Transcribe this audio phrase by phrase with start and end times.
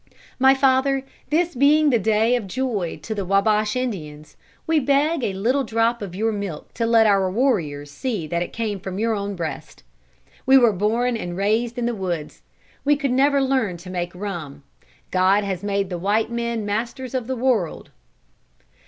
[0.39, 4.35] "My father, this being the day of joy to the Wabash Indians,
[4.65, 8.51] we beg a little drop of your milk to let our warriors see that it
[8.51, 9.83] came from your own breast.
[10.47, 12.41] We were born and raised in the woods.
[12.83, 14.63] We could never learn to make rum.
[15.11, 17.91] God has made the white men masters of the world."